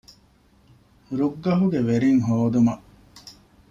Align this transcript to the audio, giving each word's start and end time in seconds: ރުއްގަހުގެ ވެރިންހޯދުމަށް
ރުއްގަހުގެ 1.17 1.79
ވެރިންހޯދުމަށް 1.87 2.83